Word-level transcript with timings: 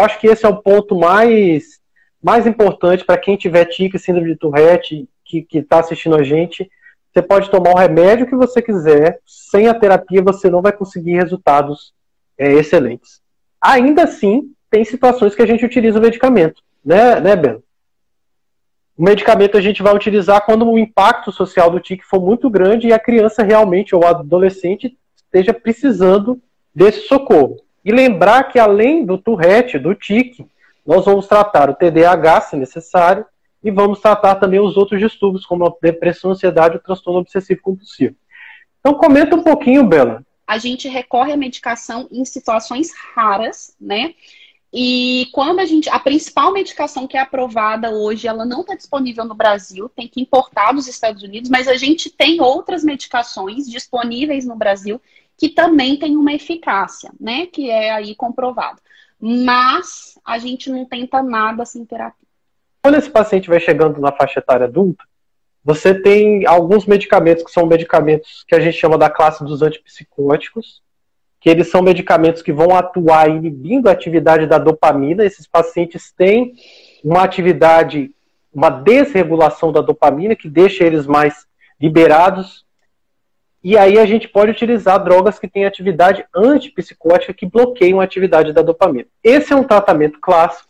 Eu 0.00 0.06
acho 0.06 0.18
que 0.18 0.28
esse 0.28 0.46
é 0.46 0.48
o 0.48 0.62
ponto 0.62 0.98
mais, 0.98 1.78
mais 2.22 2.46
importante 2.46 3.04
para 3.04 3.18
quem 3.18 3.36
tiver 3.36 3.66
tique, 3.66 3.98
síndrome 3.98 4.28
de 4.30 4.36
Tourette, 4.36 5.06
que 5.26 5.46
está 5.52 5.80
assistindo 5.80 6.16
a 6.16 6.22
gente. 6.22 6.70
Você 7.12 7.20
pode 7.20 7.50
tomar 7.50 7.72
o 7.72 7.76
remédio 7.76 8.26
que 8.26 8.34
você 8.34 8.62
quiser, 8.62 9.20
sem 9.26 9.68
a 9.68 9.74
terapia 9.74 10.22
você 10.22 10.48
não 10.48 10.62
vai 10.62 10.72
conseguir 10.72 11.16
resultados 11.16 11.92
é, 12.38 12.50
excelentes. 12.50 13.20
Ainda 13.60 14.04
assim, 14.04 14.54
tem 14.70 14.86
situações 14.86 15.34
que 15.34 15.42
a 15.42 15.46
gente 15.46 15.66
utiliza 15.66 15.98
o 15.98 16.02
medicamento, 16.02 16.62
né, 16.82 17.20
né 17.20 17.36
Ben? 17.36 17.62
O 18.96 19.04
medicamento 19.04 19.58
a 19.58 19.60
gente 19.60 19.82
vai 19.82 19.94
utilizar 19.94 20.46
quando 20.46 20.66
o 20.66 20.78
impacto 20.78 21.30
social 21.30 21.70
do 21.70 21.78
tique 21.78 22.06
for 22.06 22.22
muito 22.22 22.48
grande 22.48 22.86
e 22.88 22.92
a 22.94 22.98
criança 22.98 23.42
realmente 23.42 23.94
ou 23.94 24.06
adolescente 24.06 24.96
esteja 25.14 25.52
precisando 25.52 26.40
desse 26.74 27.00
socorro. 27.00 27.58
E 27.84 27.90
lembrar 27.92 28.44
que 28.44 28.58
além 28.58 29.04
do 29.04 29.16
Tourette, 29.16 29.78
do 29.78 29.94
tique, 29.94 30.46
nós 30.86 31.04
vamos 31.04 31.26
tratar 31.26 31.70
o 31.70 31.74
TDAH, 31.74 32.40
se 32.42 32.56
necessário, 32.56 33.24
e 33.62 33.70
vamos 33.70 34.00
tratar 34.00 34.36
também 34.36 34.60
os 34.60 34.76
outros 34.76 35.00
distúrbios, 35.00 35.44
como 35.44 35.66
a 35.66 35.72
depressão, 35.82 36.30
ansiedade 36.30 36.74
e 36.74 36.78
o 36.78 36.82
transtorno 36.82 37.20
obsessivo 37.20 37.60
compulsivo. 37.62 38.16
Então 38.80 38.94
comenta 38.94 39.36
um 39.36 39.42
pouquinho, 39.42 39.84
Bela. 39.84 40.24
A 40.46 40.58
gente 40.58 40.88
recorre 40.88 41.32
à 41.32 41.36
medicação 41.36 42.08
em 42.10 42.24
situações 42.24 42.90
raras, 43.14 43.74
né? 43.80 44.14
E 44.72 45.28
quando 45.32 45.58
a 45.58 45.64
gente. 45.64 45.88
A 45.90 45.98
principal 45.98 46.52
medicação 46.52 47.06
que 47.06 47.16
é 47.16 47.20
aprovada 47.20 47.90
hoje, 47.90 48.28
ela 48.28 48.44
não 48.44 48.60
está 48.60 48.74
disponível 48.74 49.24
no 49.24 49.34
Brasil, 49.34 49.88
tem 49.88 50.08
que 50.08 50.20
importar 50.20 50.72
dos 50.72 50.86
Estados 50.86 51.22
Unidos, 51.22 51.50
mas 51.50 51.66
a 51.66 51.74
gente 51.74 52.08
tem 52.08 52.40
outras 52.40 52.84
medicações 52.84 53.68
disponíveis 53.68 54.46
no 54.46 54.56
Brasil 54.56 55.00
que 55.40 55.48
também 55.48 55.96
tem 55.96 56.18
uma 56.18 56.34
eficácia, 56.34 57.10
né? 57.18 57.46
Que 57.46 57.70
é 57.70 57.90
aí 57.92 58.14
comprovado. 58.14 58.78
Mas 59.18 60.18
a 60.22 60.36
gente 60.36 60.68
não 60.68 60.84
tenta 60.84 61.22
nada 61.22 61.64
sem 61.64 61.82
terapia. 61.82 62.28
Quando 62.82 62.96
esse 62.96 63.08
paciente 63.08 63.48
vai 63.48 63.58
chegando 63.58 63.98
na 64.02 64.12
faixa 64.12 64.38
etária 64.38 64.66
adulta, 64.66 65.02
você 65.64 65.94
tem 65.94 66.46
alguns 66.46 66.84
medicamentos 66.84 67.42
que 67.42 67.50
são 67.50 67.64
medicamentos 67.64 68.44
que 68.46 68.54
a 68.54 68.60
gente 68.60 68.76
chama 68.76 68.98
da 68.98 69.08
classe 69.08 69.42
dos 69.42 69.62
antipsicóticos, 69.62 70.82
que 71.40 71.48
eles 71.48 71.70
são 71.70 71.80
medicamentos 71.80 72.42
que 72.42 72.52
vão 72.52 72.76
atuar 72.76 73.30
inibindo 73.30 73.88
a 73.88 73.92
atividade 73.92 74.46
da 74.46 74.58
dopamina. 74.58 75.24
Esses 75.24 75.46
pacientes 75.46 76.12
têm 76.12 76.52
uma 77.02 77.22
atividade, 77.22 78.10
uma 78.52 78.68
desregulação 78.68 79.72
da 79.72 79.80
dopamina, 79.80 80.36
que 80.36 80.50
deixa 80.50 80.84
eles 80.84 81.06
mais 81.06 81.46
liberados. 81.80 82.66
E 83.62 83.76
aí 83.76 83.98
a 83.98 84.06
gente 84.06 84.26
pode 84.26 84.50
utilizar 84.50 85.02
drogas 85.02 85.38
que 85.38 85.48
têm 85.48 85.66
atividade 85.66 86.24
antipsicótica 86.34 87.34
que 87.34 87.46
bloqueiam 87.46 88.00
a 88.00 88.04
atividade 88.04 88.52
da 88.52 88.62
dopamina. 88.62 89.06
Esse 89.22 89.52
é 89.52 89.56
um 89.56 89.64
tratamento 89.64 90.18
clássico, 90.20 90.68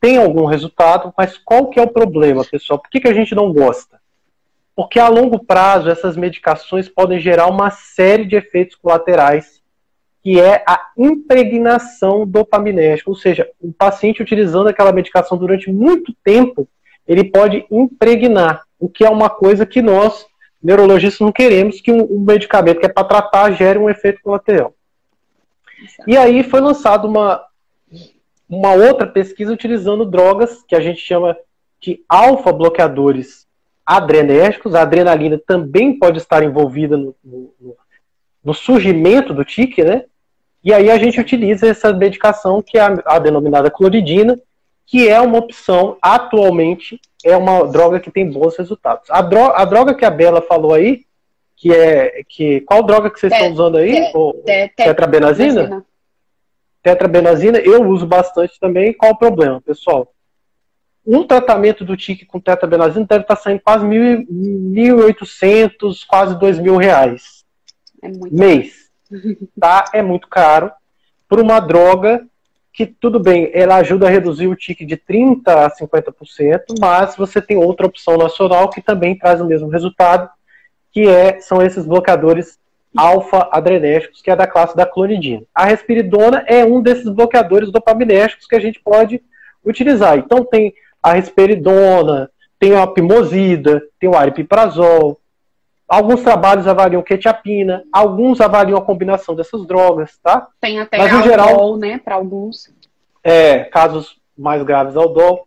tem 0.00 0.18
algum 0.18 0.44
resultado, 0.44 1.12
mas 1.16 1.38
qual 1.38 1.70
que 1.70 1.80
é 1.80 1.82
o 1.82 1.88
problema, 1.88 2.44
pessoal? 2.44 2.78
Por 2.78 2.90
que, 2.90 3.00
que 3.00 3.08
a 3.08 3.14
gente 3.14 3.34
não 3.34 3.52
gosta? 3.52 3.98
Porque 4.74 5.00
a 5.00 5.08
longo 5.08 5.42
prazo 5.42 5.88
essas 5.88 6.16
medicações 6.16 6.88
podem 6.88 7.18
gerar 7.18 7.46
uma 7.46 7.70
série 7.70 8.26
de 8.26 8.36
efeitos 8.36 8.76
colaterais 8.76 9.56
que 10.26 10.40
é 10.40 10.64
a 10.66 10.90
impregnação 10.98 12.26
dopaminérgica, 12.26 13.08
ou 13.08 13.14
seja, 13.14 13.48
o 13.60 13.72
paciente 13.72 14.20
utilizando 14.20 14.66
aquela 14.66 14.90
medicação 14.90 15.38
durante 15.38 15.70
muito 15.70 16.12
tempo, 16.24 16.68
ele 17.06 17.30
pode 17.30 17.64
impregnar, 17.70 18.64
o 18.76 18.88
que 18.88 19.04
é 19.04 19.08
uma 19.08 19.30
coisa 19.30 19.64
que 19.64 19.80
nós, 19.80 20.26
neurologistas, 20.62 21.20
não 21.20 21.32
queremos 21.32 21.80
que 21.80 21.92
um, 21.92 22.20
medicamento 22.20 22.80
que 22.80 22.86
é 22.86 22.88
para 22.88 23.06
tratar 23.06 23.52
gere 23.52 23.78
um 23.78 23.90
efeito 23.90 24.20
colateral. 24.22 24.74
E 26.06 26.16
aí 26.16 26.42
foi 26.42 26.60
lançada 26.60 27.06
uma, 27.06 27.44
uma 28.48 28.72
outra 28.72 29.06
pesquisa 29.06 29.52
utilizando 29.52 30.04
drogas 30.04 30.62
que 30.66 30.74
a 30.74 30.80
gente 30.80 31.00
chama 31.00 31.36
de 31.80 32.02
alfa-bloqueadores 32.08 33.46
adrenérgicos. 33.84 34.74
A 34.74 34.82
adrenalina 34.82 35.40
também 35.46 35.98
pode 35.98 36.18
estar 36.18 36.42
envolvida 36.42 36.96
no, 36.96 37.14
no, 37.22 37.76
no 38.42 38.54
surgimento 38.54 39.34
do 39.34 39.44
tique, 39.44 39.84
né? 39.84 40.04
E 40.64 40.72
aí 40.72 40.90
a 40.90 40.98
gente 40.98 41.20
utiliza 41.20 41.68
essa 41.68 41.92
medicação 41.92 42.60
que 42.62 42.78
é 42.78 42.80
a, 42.80 43.02
a 43.06 43.18
denominada 43.18 43.70
cloridina, 43.70 44.36
que 44.86 45.08
é 45.08 45.20
uma 45.20 45.38
opção 45.38 45.98
atualmente, 46.00 47.00
é 47.24 47.36
uma 47.36 47.66
droga 47.66 47.98
que 47.98 48.10
tem 48.10 48.30
bons 48.30 48.56
resultados. 48.56 49.10
A, 49.10 49.20
dro 49.20 49.52
a 49.54 49.64
droga 49.64 49.94
que 49.94 50.04
a 50.04 50.10
Bela 50.10 50.40
falou 50.40 50.72
aí, 50.72 51.04
que 51.56 51.74
é 51.74 52.22
que 52.28 52.60
qual 52.60 52.82
droga 52.82 53.10
que 53.10 53.18
vocês 53.18 53.32
estão 53.32 53.52
usando 53.52 53.78
aí? 53.78 54.12
Te, 54.12 54.32
te, 54.44 54.68
tetrabenazina? 54.76 55.84
Tetrabenazina 56.82 57.58
eu 57.58 57.88
uso 57.88 58.06
bastante 58.06 58.60
também. 58.60 58.92
Qual 58.92 59.12
o 59.12 59.18
problema, 59.18 59.60
pessoal? 59.60 60.12
Um 61.04 61.26
tratamento 61.26 61.84
do 61.84 61.96
tique 61.96 62.24
com 62.24 62.40
tetrabenazina 62.40 63.06
deve 63.06 63.22
estar 63.22 63.36
saindo 63.36 63.60
quase 63.60 63.84
1.800, 63.84 66.04
quase 66.06 66.38
2 66.38 66.58
mil 66.58 66.76
reais. 66.76 67.44
É 68.02 68.08
mês 68.08 68.86
tá? 69.58 69.84
É 69.92 70.02
muito 70.02 70.28
caro 70.28 70.70
por 71.28 71.40
uma 71.40 71.60
droga 71.60 72.26
que 72.76 72.84
tudo 72.84 73.18
bem, 73.18 73.50
ela 73.54 73.76
ajuda 73.76 74.06
a 74.06 74.10
reduzir 74.10 74.48
o 74.48 74.54
tique 74.54 74.84
de 74.84 74.98
30 74.98 75.64
a 75.64 75.70
50%, 75.70 76.74
mas 76.78 77.16
você 77.16 77.40
tem 77.40 77.56
outra 77.56 77.86
opção 77.86 78.18
nacional 78.18 78.68
que 78.68 78.82
também 78.82 79.16
traz 79.16 79.40
o 79.40 79.46
mesmo 79.46 79.70
resultado, 79.70 80.28
que 80.92 81.08
é 81.08 81.40
são 81.40 81.62
esses 81.62 81.86
bloqueadores 81.86 82.58
alfa-adrenérgicos, 82.94 84.20
que 84.20 84.30
é 84.30 84.36
da 84.36 84.46
classe 84.46 84.76
da 84.76 84.84
clonidina. 84.84 85.42
A 85.54 85.64
respiridona 85.64 86.44
é 86.46 86.66
um 86.66 86.82
desses 86.82 87.08
bloqueadores 87.08 87.72
dopaminérgicos 87.72 88.46
que 88.46 88.54
a 88.54 88.60
gente 88.60 88.78
pode 88.78 89.22
utilizar. 89.64 90.18
Então 90.18 90.44
tem 90.44 90.74
a 91.02 91.14
risperidona, 91.14 92.30
tem 92.58 92.76
a 92.76 92.86
pimosida, 92.86 93.82
tem 93.98 94.10
o 94.10 94.14
aripiprazol, 94.14 95.18
Alguns 95.88 96.22
trabalhos 96.22 96.66
avaliam 96.66 97.02
quetiapina, 97.02 97.84
alguns 97.92 98.40
avaliam 98.40 98.76
a 98.76 98.82
combinação 98.82 99.36
dessas 99.36 99.64
drogas, 99.66 100.18
tá? 100.22 100.48
Tem 100.60 100.80
até 100.80 100.98
Mas, 100.98 101.24
geral, 101.24 101.76
né, 101.76 101.98
para 101.98 102.16
alguns. 102.16 102.74
É, 103.22 103.64
casos 103.64 104.18
mais 104.36 104.62
graves 104.62 104.96
ao 104.96 105.12
dol. 105.12 105.46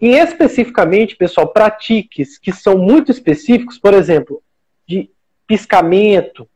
E 0.00 0.10
especificamente, 0.10 1.16
pessoal, 1.16 1.48
para 1.48 1.70
tiques 1.70 2.38
que 2.38 2.52
são 2.52 2.78
muito 2.78 3.10
específicos, 3.10 3.78
por 3.78 3.94
exemplo, 3.94 4.42
de 4.86 5.10
piscamento, 5.46 6.48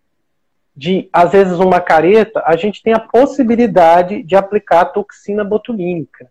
de 0.77 1.09
às 1.13 1.33
vezes 1.33 1.59
uma 1.59 1.81
careta, 1.81 2.43
a 2.47 2.57
gente 2.57 2.83
tem 2.83 2.93
a 2.93 3.01
possibilidade 3.01 4.23
de 4.23 4.37
aplicar 4.37 4.87
toxina 4.87 5.43
botulínica, 5.43 6.31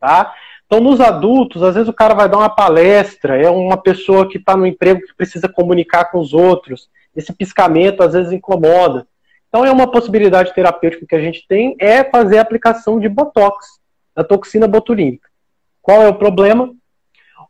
tá? 0.00 0.34
Então, 0.66 0.80
nos 0.80 1.00
adultos, 1.00 1.62
às 1.62 1.74
vezes 1.74 1.88
o 1.88 1.92
cara 1.92 2.14
vai 2.14 2.28
dar 2.28 2.38
uma 2.38 2.50
palestra, 2.50 3.40
é 3.40 3.48
uma 3.48 3.76
pessoa 3.76 4.28
que 4.28 4.36
está 4.36 4.56
no 4.56 4.66
emprego 4.66 5.00
que 5.00 5.14
precisa 5.14 5.48
comunicar 5.48 6.06
com 6.06 6.18
os 6.18 6.34
outros. 6.34 6.88
Esse 7.14 7.32
piscamento 7.32 8.02
às 8.02 8.12
vezes 8.12 8.32
incomoda. 8.32 9.06
Então, 9.48 9.64
é 9.64 9.70
uma 9.70 9.90
possibilidade 9.90 10.52
terapêutica 10.52 11.06
que 11.08 11.14
a 11.14 11.20
gente 11.20 11.46
tem 11.46 11.76
é 11.78 12.02
fazer 12.04 12.38
a 12.38 12.42
aplicação 12.42 12.98
de 12.98 13.08
botox, 13.08 13.78
da 14.14 14.24
toxina 14.24 14.66
botulínica. 14.66 15.28
Qual 15.80 16.02
é 16.02 16.08
o 16.08 16.14
problema? 16.14 16.74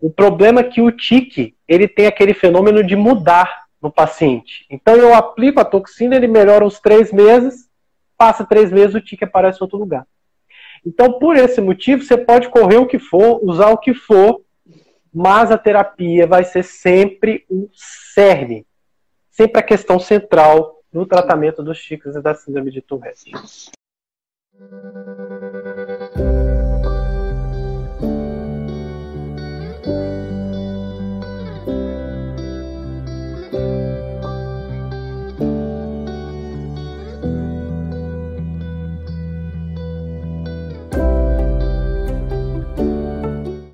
O 0.01 0.11
problema 0.11 0.61
é 0.61 0.65
que 0.65 0.83
o 0.83 0.93
tique 0.93 1.55
ele 1.67 1.89
tem 1.89 2.07
aquele 2.07 2.35
fenômeno 2.35 2.85
de 2.85 2.95
mudar 2.95 3.65
no 3.81 3.91
paciente. 3.91 4.67
Então, 4.69 4.95
eu 4.95 5.15
aplico 5.15 5.59
a 5.59 5.65
toxina, 5.65 6.17
ele 6.17 6.29
melhora 6.29 6.67
uns 6.67 6.79
três 6.81 7.11
meses, 7.11 7.67
passa 8.17 8.45
três 8.45 8.71
meses, 8.71 8.95
o 8.95 9.01
tique 9.01 9.25
aparece 9.25 9.59
em 9.59 9.65
outro 9.65 9.79
lugar. 9.79 10.07
Então, 10.87 11.19
por 11.19 11.37
esse 11.37 11.61
motivo, 11.61 12.05
você 12.05 12.17
pode 12.17 12.49
correr 12.49 12.77
o 12.77 12.87
que 12.87 13.01
for, 13.01 13.41
usar 13.43 13.71
o 13.71 13.79
que 13.79 13.93
for, 13.93 14.41
mas 15.13 15.51
a 15.51 15.59
terapia 15.59 16.29
vai 16.29 16.45
ser 16.45 16.63
sempre 16.63 17.45
o 17.51 17.69
cerne, 17.75 18.65
sempre 19.29 19.59
a 19.61 19.65
questão 19.65 19.99
central 19.99 20.81
no 20.93 21.05
tratamento 21.05 21.61
dos 21.61 21.79
chicos 21.79 22.15
e 22.15 22.23
da 22.23 22.37
síndrome 22.37 22.71
de 22.71 22.81
Tourette. 22.81 23.33